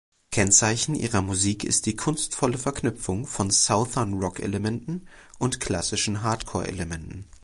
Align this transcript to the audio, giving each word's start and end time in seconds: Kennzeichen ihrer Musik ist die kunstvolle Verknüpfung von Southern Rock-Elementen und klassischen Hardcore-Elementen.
Kennzeichen 0.31 0.95
ihrer 0.95 1.21
Musik 1.21 1.63
ist 1.63 1.85
die 1.85 1.95
kunstvolle 1.95 2.57
Verknüpfung 2.57 3.27
von 3.27 3.51
Southern 3.51 4.13
Rock-Elementen 4.15 5.07
und 5.37 5.59
klassischen 5.59 6.23
Hardcore-Elementen. 6.23 7.27